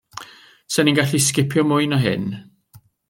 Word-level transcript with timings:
'Swn 0.75 0.89
i'n 0.91 0.97
gallu 0.99 1.21
sgipio 1.25 1.65
mwy 1.73 1.91
na 1.93 2.01
hyn. 2.07 2.27